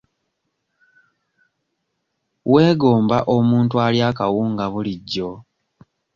[2.51, 5.29] Weegomba omuntu alya akawunga bulijjo?